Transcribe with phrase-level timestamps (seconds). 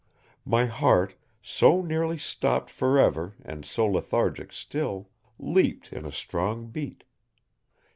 [0.45, 1.13] My heart,
[1.43, 7.03] so nearly stopped forever and so lethargic still, leaped in a strong beat.